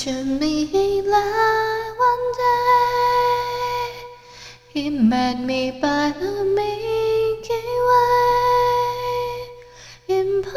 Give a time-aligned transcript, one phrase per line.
[0.00, 0.64] To me
[1.02, 4.00] that one day
[4.72, 9.48] he met me by the Milky Way.
[10.08, 10.48] Impossible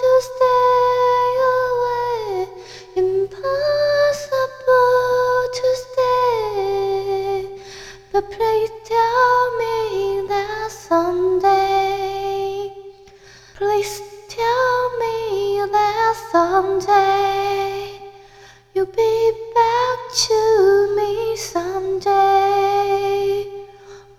[0.00, 2.48] to stay away,
[2.96, 3.38] impossible
[5.58, 7.46] to stay.
[8.10, 9.76] But please tell me
[10.26, 12.72] that someday,
[13.54, 14.00] please.
[14.34, 17.11] Tell me that someday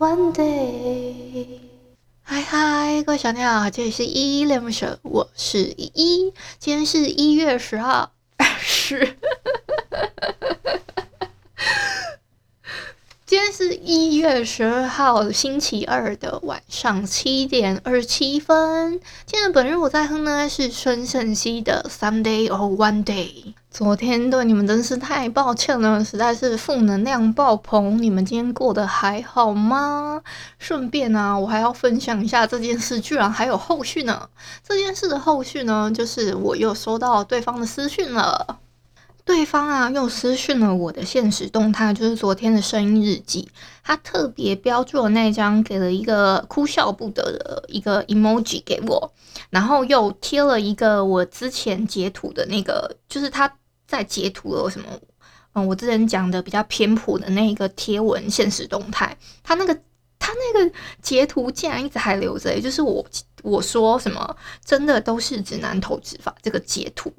[0.04, 1.46] one day.
[2.24, 6.34] 嗨嗨，各位小鸟，这里是依依恋不舍，我是依依。
[6.60, 8.12] 今天是一月十号，
[8.60, 9.16] 是。
[13.26, 19.00] 今天是一月十二号星期二的晚上七点二十七分。
[19.26, 23.53] 今天的本日我在哼呢是孙盛希的《Someday or One Day》。
[23.74, 28.00] 昨天对你们真是太抱歉了，实在是负能量爆棚。
[28.00, 30.22] 你们今天过得还好吗？
[30.60, 34.30] 顺便、啊，我还要分享一下这件事，居然还有后续呢。
[34.64, 38.60] 这件事的后续呢，就是我又收到对方的私讯了。
[39.26, 43.50] 对方啊，又私讯了我的现实动态，就是昨天的声音日记。
[43.84, 49.12] 他特别标注了那张，给了一个哭笑不得的一个 emoji 给我，
[49.50, 53.52] 然后又贴了一个我之前截图的那个，就是他
[53.94, 54.88] 在截图了什么？
[55.54, 59.74] 嗯，我之前讲的比较偏颇的那一个贴文现实动态，他那个
[60.18, 63.06] 他那个截图竟然一直还留着，也就是我
[63.44, 67.14] 我说什么，真的都是指南投资法这个截图。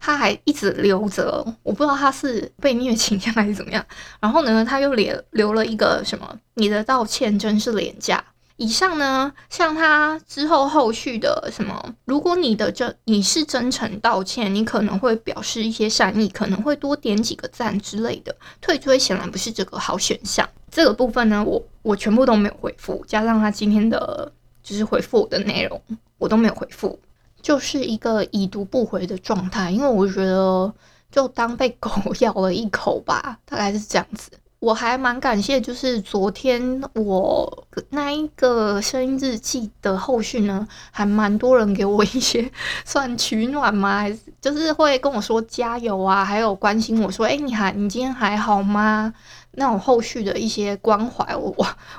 [0.00, 3.84] 他还一直留着，我不知道他是被虐倾向还是怎么样。
[4.20, 6.40] 然后呢，他又留留了一个什么？
[6.54, 8.24] 你的道歉真是廉价。
[8.56, 11.94] 以上呢，像他之后后续的什么？
[12.06, 18.34] 如果你的真你是真诚道歉，你可能会表示一些善意，可能会多点几个赞之类的。
[18.60, 20.48] 退追显然不是这个好选项。
[20.70, 25.80] 这个部分呢，我我全部都没有回复，加上他今天的就是回复我的内容，
[26.16, 26.98] 我都没有回复。
[27.42, 30.72] 就是一个已读不回的状态，因为我觉得
[31.12, 31.90] 就当被狗
[32.20, 34.30] 咬了一口吧，大概是这样子。
[34.58, 42.50] 我还蛮感谢，就是昨天我那一个声音日记的后续呢，还蛮多人给我一些
[42.84, 49.12] 算取暖嘛，还是就是会跟我说加油啊，还有关心我说，哎，你还你今天还好吗？
[49.52, 51.54] 那种后续的一些关怀，我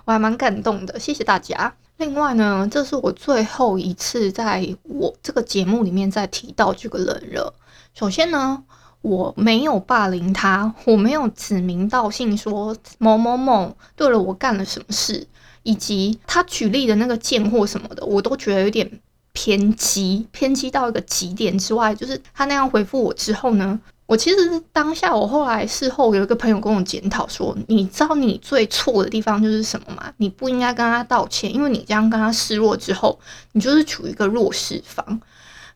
[0.06, 1.74] 我还蛮感动的，谢谢大家。
[1.98, 7.54] 另外呢，这是我最后一次在我这个节目里面再提到这个人了。
[7.96, 8.64] 首先呢，
[9.02, 15.28] 我没有霸凌他，我没有指名道姓说某某某对了我干了什么事，
[15.64, 18.90] 以及他举例的那个贱货什么的，我都觉得有点
[19.34, 23.80] 偏激，偏激到一个极点之外，就是他那样回复我之后呢。
[24.08, 30.10] 我其实当下，我后来事后有一个朋友跟我检讨说：“你知道你最错的地方就是什么吗？
[30.16, 33.20] 你不应该跟他道歉，因为你这样跟他示弱之后，
[33.52, 35.20] 你就是处于一个弱势方。”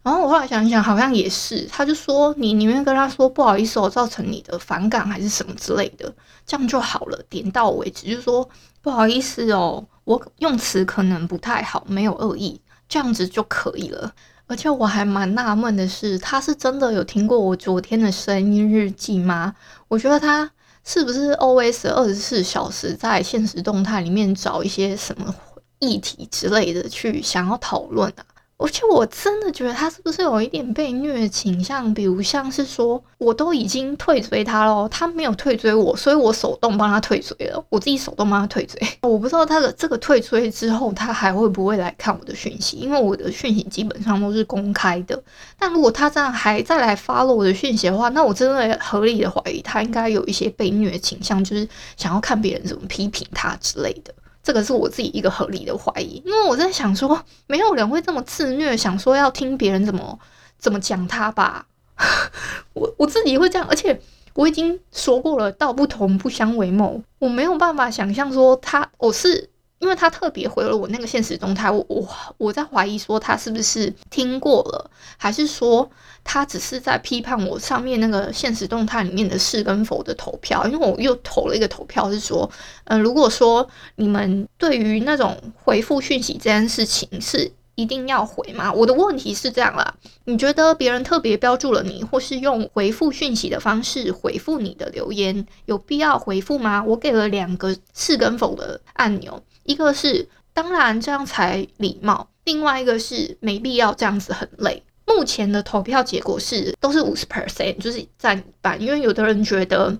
[0.04, 1.68] 然后我后来想一想，好像也是。
[1.72, 6.12] 他就说：“你宁愿跟他说不好意思，我造成你的反感还是什么之类的，
[6.46, 8.08] 这样就好了，点到为止。
[8.08, 8.48] 就是说
[8.82, 14.12] 不好意思哦，我用词可能不太好，没有恶意，这样子就可以了。”
[14.48, 19.56] 而且我还蛮纳闷的是，他是真的有听过我昨天的声音日记吗？
[19.88, 20.52] 我觉得他
[20.84, 25.34] 是不是 always 二十四小时在现实动态里面找一些什么
[25.80, 28.26] 议题之类的去想要讨论啊？
[28.62, 31.92] 而且我真的觉得他是不是有一点被虐倾向？
[31.94, 38.80] 比如像是说，我都已经退追他了，他没有退追我，所以我手动帮他退追了，我自己手动帮他退追。
[39.02, 42.78] 我不知道他的这个退追之后，他还会不会来看我的讯息？
[42.78, 45.20] 因为我的讯息基本上都是公开的。
[45.58, 51.68] 但如果他这样还再来发了我的讯息的话，那我真的合理的怀疑他应该有一些被虐倾向，就是
[51.98, 54.14] 想要看别人怎么批评他之类的。
[54.44, 60.20] 这个是我自己一个合理的怀疑，因为我在想说，没有人会这么自虐，想说要听别人怎么
[60.58, 61.68] 怎么讲他吧。
[62.74, 64.02] 我我自己会这样，而且
[64.34, 67.04] 我已经说过了，道不同不相为谋。
[67.20, 69.50] 我没有办法想象说他，我是
[69.82, 72.08] 因为他特别回了我那个限时动态，我我
[72.38, 75.90] 我在怀疑说他是不是听过了，还是说
[76.24, 80.66] 他只是在批判我上面那个限时动态里面的是跟否的投票？
[80.68, 82.50] 因为我又投了一个投票，是说，
[82.86, 87.52] 嗯、如果说你们对于那种回复讯息这件事情是。
[87.76, 88.72] 一定要回吗？
[88.72, 89.96] 我的问题是这样啦，
[90.26, 96.84] 你觉得别人特别标注了你，或是用回复讯息的方式回复你的留言，有必要回复吗？
[96.84, 104.84] 我给了两个是跟否的按钮，一个是当然这样才礼貌，另外一个是没必要这样子很累。
[105.06, 109.98] 目前的投票结果是都是五十 percent，就是占一半，因为有的人觉得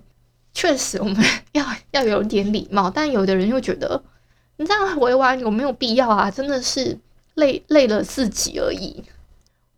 [0.52, 1.16] 确实我们
[1.52, 4.02] 要要有点礼貌，但有的人又觉得
[4.56, 6.30] 你这样委婉有没有必要啊？
[6.30, 6.98] 真的是。
[7.34, 9.02] 累累了自己而已。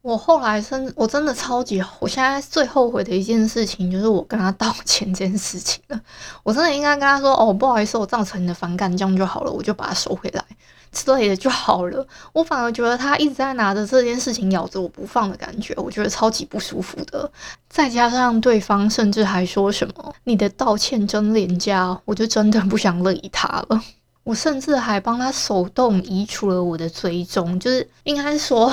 [0.05, 5.99] 我后来真我真的超级，我现在最后悔的一件事情就是我跟他道歉这件事情了。
[6.43, 10.45] 我真的应该跟他说：“哦，不好意思，我造成你的反感，这样就好了，我就把它收回来
[10.93, 17.33] 之类的就好了。”我反而觉得他一直在拿着这件事情咬着我不放的感觉，我觉得超级不舒服的。
[17.71, 23.83] 再加上对方甚至还说什么“你的道歉真廉价”，我就真的不想理他了。
[24.23, 28.71] 我甚至还帮他手动移除了我的追踪，就是应该说，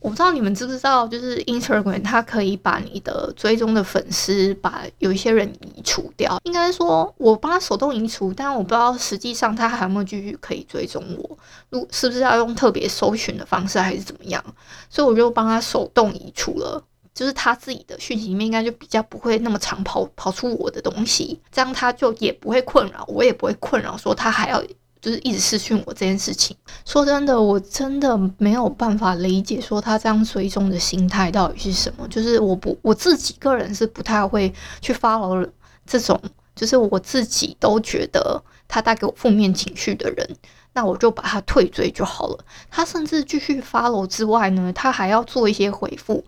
[0.00, 6.38] 我不知道你们知不知道，就是 Instagram 它可以把你的追踪的粉丝把有一些人移除掉。
[6.44, 11.38] 应该说，我帮他手动移除，但我不知道实际上他还有没有继续可以追踪我，
[11.70, 14.44] 如是不是要用特别搜寻的方式还是怎么样？
[14.88, 16.80] 所以我就帮他手动移除了，
[17.12, 24.62] 就是他自己的讯息里面应该就比较不会那么常跑跑出我的东西，这样他就也不会困扰，我也不会困扰，说他还要。
[25.06, 32.08] 就是一直私讯我这件事情，说真的，我真的没有办法理解说他这样追踪的心态到底是什么。
[32.08, 35.48] 就是我不我自己个人是不太会去 follow
[35.86, 36.20] 这种，
[36.56, 40.28] 就是我自己都觉得他带给我负面情绪的人，
[40.72, 42.44] 那我就把他退追就好了。
[42.68, 46.24] 他甚至继续 follow 之外呢，他还要做一些回复。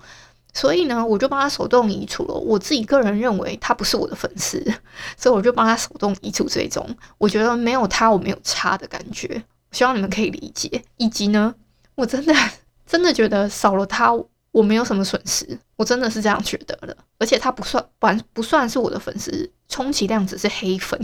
[0.58, 2.34] 所以呢，我就帮他手动移除了。
[2.34, 4.60] 我自己个人认为他不是我的粉丝，
[5.16, 6.84] 所以我就帮他手动移除追踪。
[7.16, 9.40] 我觉得没有他，我没有差的感觉。
[9.70, 10.82] 希望你们可以理解。
[10.96, 11.54] 以及呢，
[11.94, 12.34] 我真的
[12.84, 14.12] 真的觉得少了他，
[14.50, 15.56] 我没有什么损失。
[15.76, 16.96] 我真的是这样觉得的。
[17.18, 21.00] 而且他不算完不算是我的粉丝，充其量只是黑粉。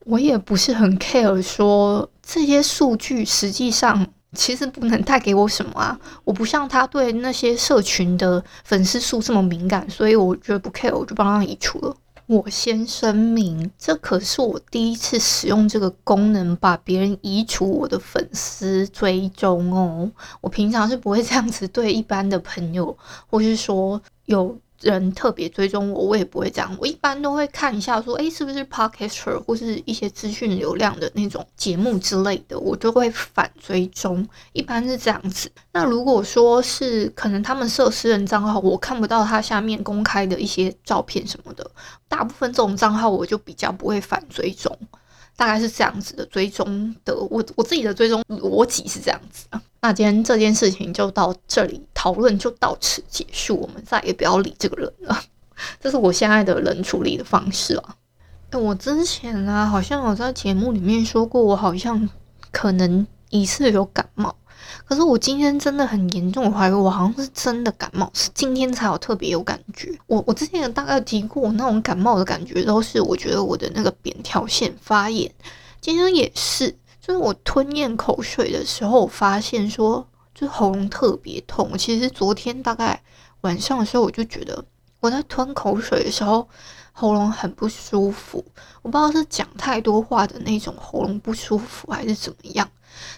[0.00, 4.06] 我也不是很 care 说这些数据实际上。
[4.34, 5.98] 其实不能带给我什么啊！
[6.24, 11.96] 我不像他对那些社群的粉丝数这么敏感，所以我觉得不 care，我就帮他移除了。
[12.26, 20.10] 我先声明，这可是我第一次使用这个功能，把别人移除我的粉丝追踪哦。
[20.42, 22.96] 我平常是不会这样子对一般的朋友，
[23.28, 24.58] 或是说有。
[24.80, 26.76] 人特别追踪我，我也不会这样。
[26.80, 34.26] 我一般都会看一下，说，诶，是不是 Podcaster 或是一些资讯流量的那种节目之类的，我就会反追踪。
[34.52, 35.50] 一般是这样子。
[35.72, 41.68] 那如果说是可能他们设私人账号，我看不到他下面公开的一些照片什么的，
[42.06, 44.76] 大部分这种账号我就比较不会反追踪。
[45.36, 49.62] 大概是这样子的追踪的，我我自己的追踪逻辑是这样子啊。
[49.80, 55.20] 那今天这件事情就到这里，讨论就到此结束，我们再也不要理这个人了。
[55.80, 57.96] 这是我现在的人处理的方式啊。
[58.52, 62.08] 我之前啊，好像有在节目里面说过，我好像
[62.50, 64.34] 可能疑似有感冒。
[64.84, 69.96] 可是我今天真的很严重，我怀疑我好像是真的感冒，是今天才有特别有感觉。
[70.06, 75.30] 我我之前有大概提过，那种感冒的感觉都是我觉得我的那个扁条腺发炎，
[75.80, 76.74] 今天也是，
[77.08, 81.78] 就是我吞咽口水的时候，我发现说就喉咙特别痛。
[81.78, 83.02] 其实昨天大概
[83.40, 84.62] 晚上的时候，我就觉得
[85.00, 86.46] 我在吞口水的时候
[86.92, 88.44] 喉咙很不舒服，
[88.82, 92.68] 我不知道是讲太多话的那种喉咙不舒服，还是怎么样。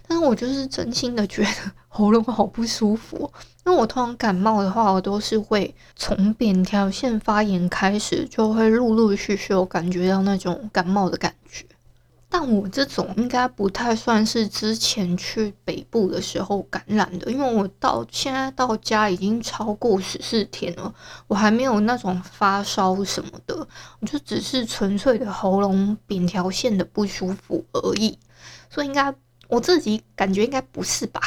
[0.07, 1.51] 但是我就是真心的觉得
[1.89, 3.29] 喉咙好不舒服，
[3.67, 11.67] 因为我通常感冒的话，我都是会从扁桃腺发炎开始，就会陆陆续续有感觉到那种感冒的感觉。
[12.31, 20.95] 但我这种应该不太算是之前去北部的时候感染的，因为我到现在到家已经超过十四天了，
[21.27, 23.69] 我还没有那种发烧什么的，
[23.99, 28.17] 我就只是纯粹的喉咙扁条线的不舒服而已，
[28.71, 29.15] 所以应该。
[29.49, 31.21] 我自己感觉应该不是吧，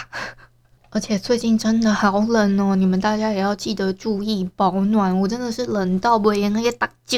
[0.91, 5.19] 而且最近真的好冷哦，你们大家也要记得注意保暖。
[5.19, 7.17] 我真的是冷到不能那个打击，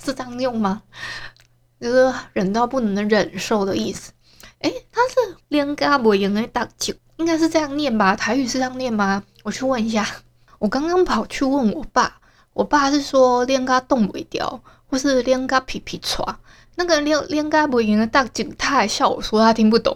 [0.00, 0.82] 是这样用吗？
[1.80, 4.12] 就是忍到不能忍受的意思。
[4.60, 8.16] 诶，他是连嘎不赢的打击，应该是这样念吧？
[8.16, 9.22] 台语是这样念吗？
[9.42, 10.06] 我去问一下。
[10.58, 12.18] 我刚刚跑去问我爸，
[12.54, 16.26] 我爸是说连嘎冻不掉，或是连嘎皮皮唰。
[16.76, 19.94] 那个连连嘎不赢的大警，他还笑我说他听不懂。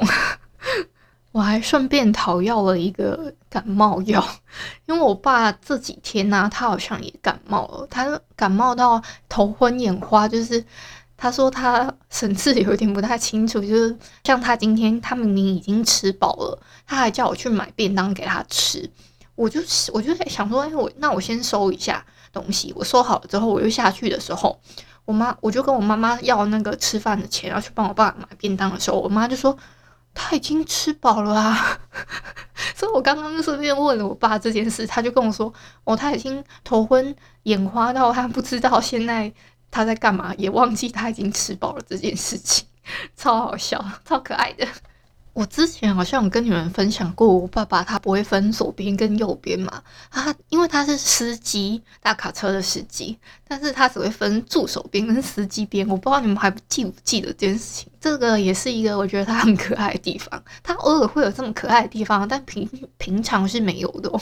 [1.32, 4.22] 我还顺便讨要了一个感冒药，
[4.86, 10.64] 因为我爸这几天呢、他好像也感冒了，他感冒到头昏眼花，就是
[11.22, 18.90] 他说他神志有点不太清楚，就是像他今天他明明已经吃饱了，他还叫我去买便当给他吃，
[19.34, 24.58] 我就是我就在想说，哎，我那我先收一下东西，我收好了之后，我又下去的时候，
[25.04, 29.54] 我妈我就跟我妈妈要那个吃饭的钱，要去帮我爸买便当的时候，我妈就说。
[30.12, 31.78] 他已经吃饱了啊，
[32.74, 39.32] 所以我刚刚就顺便问了我爸这件事，他就跟我说：“哦，他已经头昏眼花到他不知道现在
[39.70, 42.66] 他在干嘛，也忘记他已经吃饱了这件事情，
[43.16, 44.66] 超好笑，超可爱的。”
[45.32, 55.88] 我之前好像有跟你们分享过，我爸爸他不会分左边跟右边嘛，他因为他是司机，大卡车的司机，但是他只会分助手边跟司机边。
[55.88, 57.92] 我不知道你们还记不记得这件事情？
[58.00, 64.20] 这个也是一个我觉得他很可爱的地方，他偶尔会有这么可爱的地方，但平平常是没有的哦。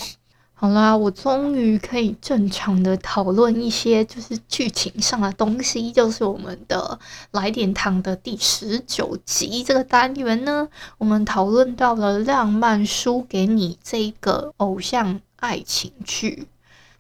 [0.61, 6.99] 好啦，我终于可以正常的讨论一些就是剧情上的东西，就是我们的
[7.31, 16.49] 来点糖的第十九集这个单元呢，我们讨论到了《浪漫输给你》这个偶像爱情剧。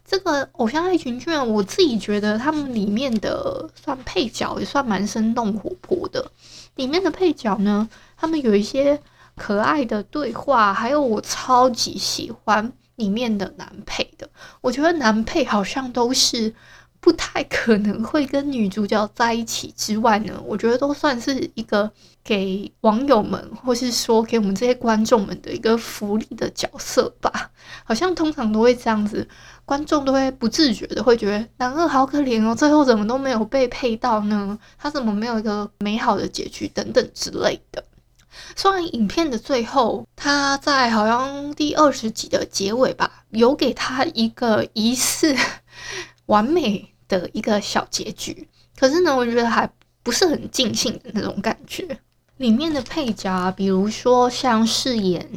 [0.04, 6.30] 这个偶像爱情剧，我自己觉得他们里面的算配角也算蛮生动活泼的。
[6.76, 9.02] 里面的配角呢，他们有一些
[9.34, 12.72] 可爱的对话，还有我超级喜欢。
[12.98, 14.28] 里面的男配的，
[14.60, 16.54] 我觉得男配好像都是
[17.00, 21.90] 不太可能会跟女主角在一起之外呢，我觉得都算是一个
[22.24, 27.50] 给网友们或是说给我们这些观众们的一个福利的角色吧。
[27.84, 29.26] 好像通常都会这样子，
[29.64, 34.58] 观众都会不自觉的会觉得男二好可怜哦，最后怎么都没有被配到呢？
[34.76, 37.84] 他怎么没有一个美好的结局等等之类的。
[38.56, 45.36] 虽然影片的最后，他在好像第二十集的结尾吧，有给他一个疑似
[46.26, 49.70] 完美的一个小结局，可是呢，我觉得还
[50.02, 51.98] 不是很尽兴的那种感觉。
[52.36, 55.28] 里面的配角，比如说像饰演。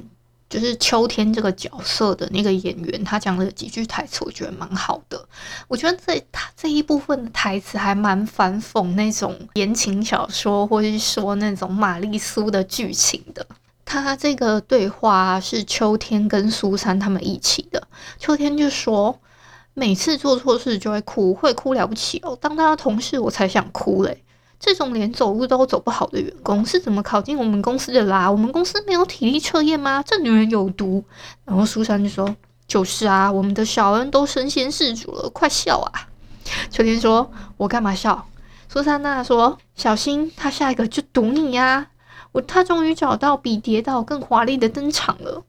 [0.52, 5.26] 就是秋天这个角色的那个演员，他讲了几句台词，我觉得蛮好的。
[5.70, 13.48] 我觉得这他这一部分的台词还蛮反讽那种言情小说，或是说那种玛丽苏的剧情的。
[13.86, 17.88] 他这个对话是秋天跟苏珊他们一起的。
[18.20, 19.18] 秋天就说，
[19.74, 22.38] 每次做错事就会哭，会哭了不起哦。
[22.42, 24.22] 当他的同事，我才想哭嘞。
[24.64, 28.32] 这种连走路都走不好的员工是怎么考进我们公司的啦？
[28.32, 30.04] 我们公司没有体力测验吗？
[30.06, 31.04] 这女人有毒。
[31.44, 32.36] 然后苏珊就说
[32.68, 36.08] ：“就是啊，我们的小恩都身先士卒了，快笑啊！”
[36.70, 38.28] 秋天说：“我干嘛笑？”
[38.70, 41.88] 苏珊娜说：“小心，他下一个就毒你呀！”
[42.32, 45.44] 我他终于找到比跌倒更华丽的登场了。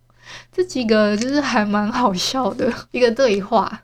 [0.51, 3.83] 这几个就是还蛮好笑的一个对话。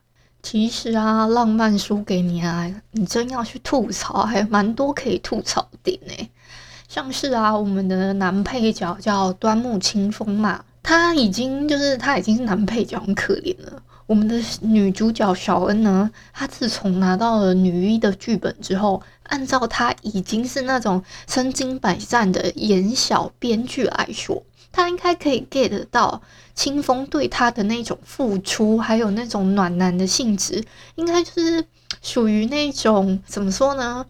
[0.51, 6.31] 其实啊，浪漫输给你啊，你真要去吐槽，还蛮多可以吐槽点呢。
[6.89, 13.83] 像是啊，我们的男配角叫端木清风嘛，他已经就是他已经是男配角，很可怜了。
[14.07, 24.43] 我们的女主角小恩呢，她自从拿到了女一的剧本之后，按照她已经是那种身经百战的演小编剧来说。
[24.73, 26.23] 他应该可以 get 到
[26.55, 30.65] 清风对他的那种付出，还有那种暖男的性质，
[30.97, 31.65] 应该就是
[32.03, 34.07] 属于那种怎么说呢？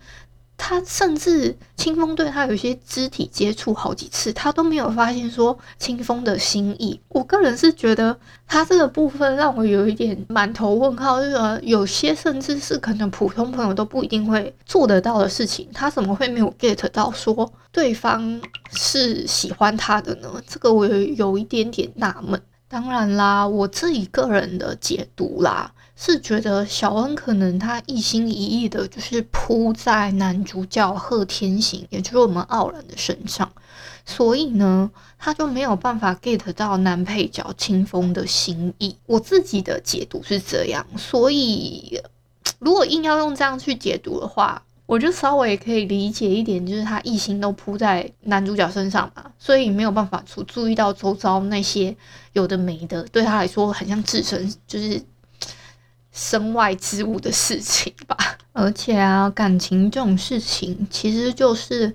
[0.60, 7.00] 他甚至清风对他有一些肢体接触好几次，他都没有发现说清风的心意。
[7.08, 8.14] 我个人是觉得
[8.46, 18.40] 他这个部分让我有一点满头问号，就是有些甚至是可能普通朋友都不一定会做得到的事情，他怎么会没有 get 到说对方
[18.72, 20.28] 是喜欢他的呢？
[20.46, 22.38] 这个我有有一点点纳闷。
[22.70, 25.72] 当然啦，我自己个人的解读啦。
[26.00, 33.50] 是觉得小恩可能他一心一意的，就是扑在男主角贺天行，也就是我们傲然的身上，
[34.06, 34.88] 所以呢，
[35.18, 38.96] 他就没有办法 get 到男配角清风的心意。
[39.06, 42.00] 我自己的解读是这样，所以
[42.60, 51.96] 如果硬要用这样去解读的话，我就稍微可以理解一点，就是他一心都扑在男主角身上嘛，所以没有办法注注意到周遭那些
[52.34, 55.02] 有的没的，对他来说很像置身就是。
[56.20, 58.16] 身外之物的事情吧，
[58.52, 61.94] 而且啊，感情这种事情其实就是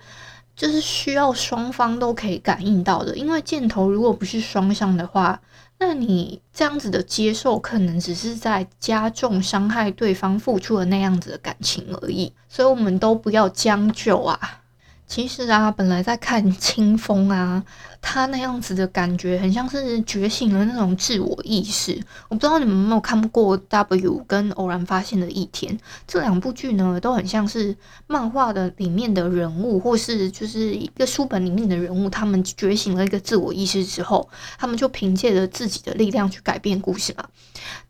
[0.56, 5.42] 就是需要双方都可以感应到的，因为箭头如果不是双向的话，
[5.78, 14.62] 那你这样子的接受可能只是在加重伤害对方付出的那样子的感情而已，所以我们都不要将就啊。
[15.06, 17.64] 其实啊，本来在看清风啊，
[18.02, 22.02] 他那样子的感觉，很像是觉醒了那种自我意识。
[22.30, 27.76] 我不知道你们有没有看过《W》跟《偶然发现的一天》这两部剧呢，都很像是
[28.08, 37.26] 漫画的里面的人物，或是就是一个书本里面的人物，他们觉醒了一个自我意识之后，他们就凭借着自己的力量去改变故事嘛。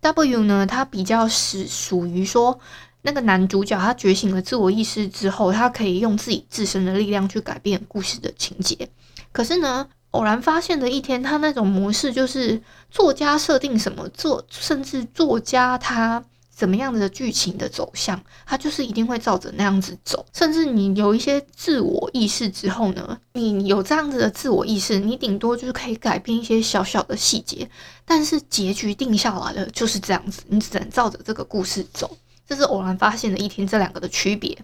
[0.01, 2.59] W 呢，它比较是属于说。
[3.03, 8.89] 那个男主角他觉醒了自我意识之后，他可以用自己自身的力量去改变故事的情节。
[9.31, 16.23] 可是呢，偶然发现的一天，他那种模式就是作家设定什么作，甚至作家他
[16.55, 20.25] 怎么样的剧情的走向，他就是一定会照着那样子走。
[20.31, 27.67] 甚至你有一些自我意识之后呢，你有这样子的自我意识，你顶多就是可以改变一些小小的细节，
[28.05, 32.15] 但是结局定下来了就是这样子，你只能照着这个故事走。
[32.45, 34.57] 这是偶然发现的一天，这两个的区别。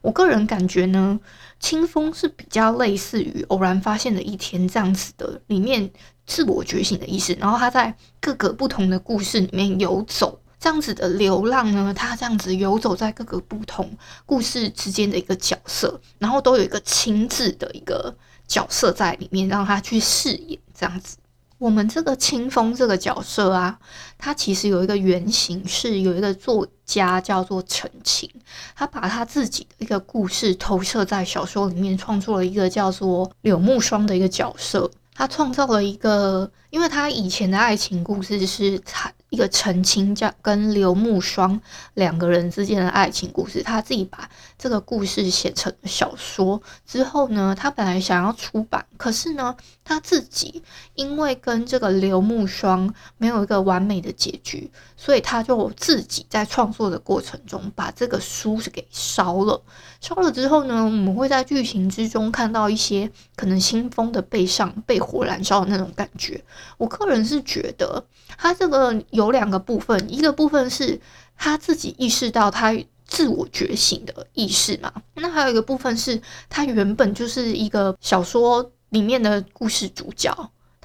[0.00, 1.18] 我个人感觉呢，
[1.58, 5.90] 清风是比较类似于偶然发现的一天这样子的，里面
[6.26, 21.16] 自我觉醒的意识，然后他在各个不同的故事里面游走，这样子的流浪呢，他这样子游走在各个不同故事之间的一个角色，然后都有一个亲自的一个角色在里面，让他去饰演这样子。
[21.64, 23.78] 我们这个清风这个角色啊，
[24.18, 28.30] 他其实有一个原型，是有一个作家叫做陈情，
[28.76, 34.90] 他把他自己的一个故事投射在小说里面，创作了一个叫做柳木霜的一个角色。
[35.14, 39.14] 他创造了一个，因为他以前的爱情故事是惨。
[39.34, 41.60] 一个澄清叫跟刘木霜
[41.94, 46.62] 两个人之间的爱情故事，他自己把这个故事写成小说。
[46.86, 50.62] 之后呢，他本来想要出版，可是呢，他自己
[50.94, 54.70] 因为跟这个刘木霜没有一个完美的结局，
[55.04, 59.60] 所以他就自己在创作的过程中把这个书是给烧了。
[60.00, 66.42] 烧了之后呢，我们会在剧情之中看到一些可能新风的背上被火燃烧的那种感觉。
[66.78, 68.04] 我个人是觉得
[68.38, 68.94] 他这个。
[69.10, 71.00] 有两个部分，一个部分是
[71.36, 80.32] 他自己意识到他自我觉醒的意识嘛，那还有一个部分是他原本就是一个小说里面的故事主角，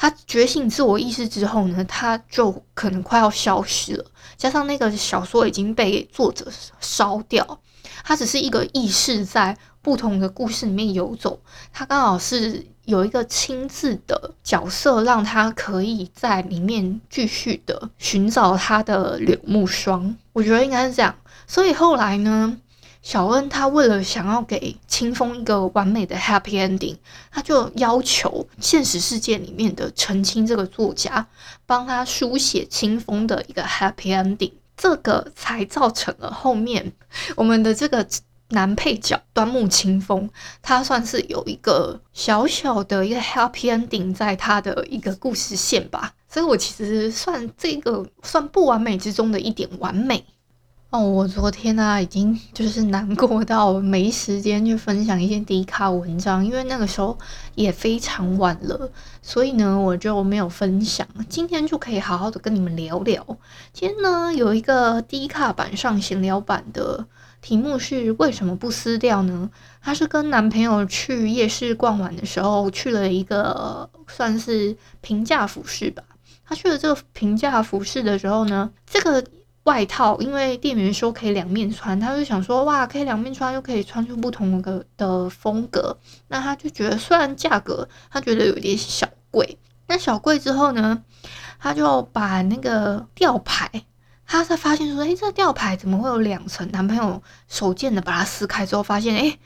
[0.01, 4.05] 他觉醒自我意识之后呢，他就可能快要消失了，
[4.37, 6.47] 加上那个小说已经被作者
[6.79, 7.59] 烧掉，
[8.05, 11.41] 他只是一个意识在不同的故事里面游走，
[11.73, 12.65] 他刚好是。
[12.85, 20.15] 有一个亲自的角色，让他可以在里面继续的寻找他的柳木霜。
[20.33, 21.15] 我觉得应该是这样。
[21.45, 22.57] 所以后来呢，
[23.01, 26.97] 小恩他为了想要给清风一个完美的 happy ending，
[27.31, 31.27] 他就要求现实世界里面的澄清这个作家
[31.65, 36.91] 帮他书写清风的一个 happy ending，这个才造成了后面
[37.35, 38.07] 我们的这个。
[38.51, 40.27] 男配角端木清风，
[40.59, 50.25] 他算是有一个小小的一个 happy ending 在他的一个故事线吧，所以我其实算这个算不完美之中的一点完美
[50.91, 51.01] 哦。
[51.01, 57.17] 我昨天呢、啊、已经 就是难过到没时间去分享一些低卡文章，因为那个时候
[57.55, 61.07] 也非常晚了，所以呢我就没有分享。
[61.27, 63.25] 今天就可以好好的跟你们聊聊。
[63.71, 67.05] 今天呢有一个低卡版上闲聊版的。
[67.41, 69.49] 题目是为什么不撕掉呢？
[69.81, 76.03] 她是跟男朋友去夜市逛完的时候，去了一个算是平价服饰吧。
[76.43, 79.23] 她去了这个平价服饰的时候呢，这个
[79.69, 85.95] 外套因为店员说可以两面穿，他就想说哇，可以两面穿，又可以穿出不同的的风格。
[86.29, 91.03] 那他就觉得虽然价格他觉得有点小贵，那小贵之后呢，
[91.59, 93.69] 他就把那个吊牌。
[94.31, 99.39] 他才发现说：“诶，这吊牌怎么会有两层？”男朋友手贱的把它撕开之后，发现：“诶，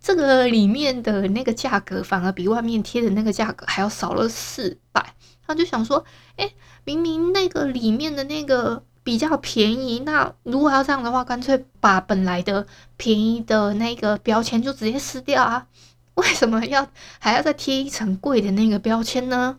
[0.00, 5.14] 这个里面的那个价格反而比外面贴的那个价格还要少了四百。”
[5.46, 6.04] 他就想说
[6.38, 15.66] ：“诶，明明那个里面的那个比较便宜，那如果要这样的话，干脆把本来的便宜的那个标签就直接撕掉啊！
[16.14, 16.88] 为什么要
[17.18, 19.58] 还要再贴一层贵的那个标签呢？”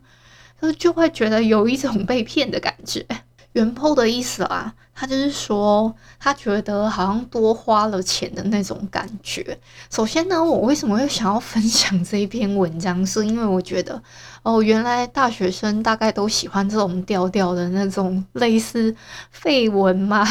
[0.60, 3.06] 就就会觉得有一种被骗的感觉。
[3.56, 9.58] 原 po 的意思啊，他就是说，他觉得好像多花了钱的那种感觉。
[9.90, 14.02] 首先呢，我为什么会想要分享这一篇文章，是因为我觉得，
[14.42, 18.94] 哦，原来大学生大概都喜欢这种调调的那种类似
[19.30, 20.28] 废文嘛。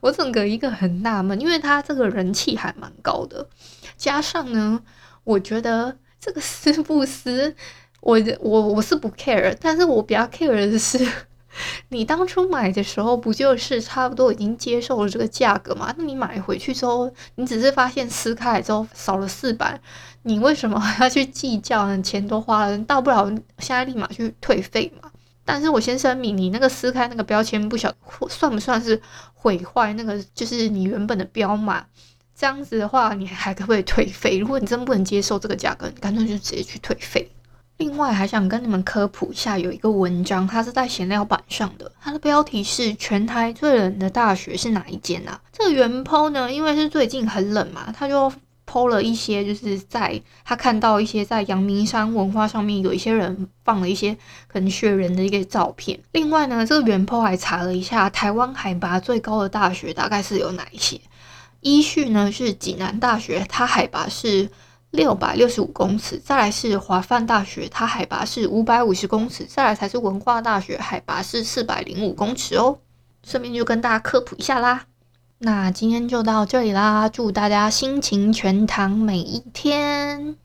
[0.00, 3.48] 我整个一个很纳闷，因为他这个人气还蛮高的，
[3.96, 4.80] 加上呢，
[5.22, 7.54] 我觉得这个 是不撕，
[8.00, 11.08] 我我我是不 care，但是我比较 care 的是。
[11.90, 15.94] 你当初买的时候不就是差不多已经接受了这个价格吗？
[15.96, 19.80] 那你买回去之后，你只是发现撕开之后少了四百，
[20.22, 22.02] 你为什么还要去计较呢？
[22.02, 25.10] 钱都花了，到不了现在立马去退费嘛。
[25.44, 27.92] 但是我先声明，你那个撕开那个标签不晓
[28.28, 29.00] 算不算是
[29.32, 31.86] 毁坏那个，就是你原本的标码。
[32.38, 34.36] 这样子的话，你还可不可以退费？
[34.36, 37.30] 如果你真不能接受这个价格，你干脆就直接去退费。
[37.78, 48.32] 另外，还想跟你们科普一下，有一个文章，它是在闲聊版上的，它的标题是“全台最冷的大学是哪一间啊？”这个原 po 呢，因为是最近很冷嘛，他就
[48.66, 54.16] po 了一些，就是在他看到一些在阳明山文化上面有一些人放了一些
[54.48, 56.00] 可能雪人的一个照片。
[56.12, 60.98] 另外呢，这个原 po 还查了一下台湾海拔最高的大学大概是有哪一些。
[61.60, 64.48] 依序呢是济南大学，它海拔是
[64.96, 72.78] 六百六十五公尺；再来是华梵大学，它海拔是五百五十公尺；再来才是文化大学，海拔是四百零五公尺哦。
[73.22, 74.86] 顺便就跟大家科普一下啦。
[75.38, 80.36] 那今天就到这里啦，祝大家心情全唐每一天。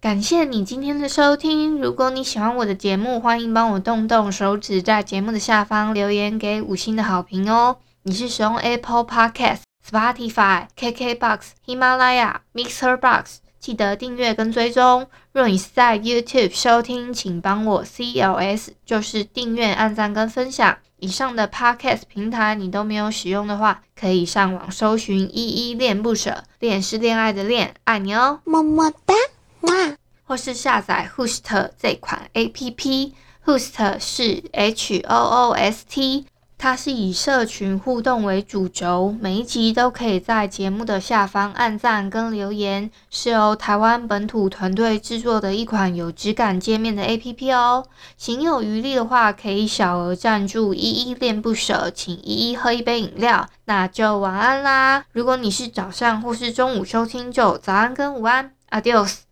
[0.00, 1.80] 感谢你今天的收听。
[1.80, 7.76] 如果你喜欢我的节目，欢迎帮我动动手指，在节目的下方留言给五星的好评哦。
[8.02, 15.06] 你是使用 Apple Podcast？Spotify、KKBox、喜马拉雅、Mixer Box，记得订阅跟追踪。
[15.32, 20.76] 若你是在 YouTube 收听，请帮我 CLS，就是订阅、按赞跟分享。
[20.98, 29.14] 以上的 Podcast 平台你都没有使用的话，可以上网搜寻“依依恋不舍”，恋是恋爱的恋，爱你哦，么么哒，
[29.62, 29.96] 哇！
[30.24, 36.26] 或是下载 Host 这款 APP，Host 是 H O O S T。
[36.64, 47.84] 它是以社群互动为主轴，每一集都可以在节目的下方按赞跟留言，是由台湾本土团队制作的一款有质感界面的 APP 哦。
[48.16, 53.46] 行有余力的话，可以小额赞助依依恋不舍，请依依喝一杯饮料。
[53.66, 55.04] 那就晚安啦！
[55.12, 59.23] 如果你是早上或是中午收听，就早安跟午安，Adios。